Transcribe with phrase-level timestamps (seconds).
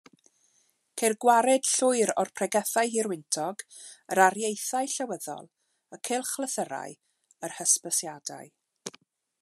[1.01, 3.63] Ceir gwared llwyr o'r pregethau hirwyntog,
[4.15, 5.45] yr areithiau llywyddol,
[5.97, 6.97] y cylchlythyrau,
[7.49, 8.51] yr hysbysiadau.